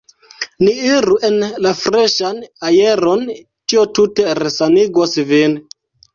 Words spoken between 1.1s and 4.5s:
en la freŝan aeron, tio tute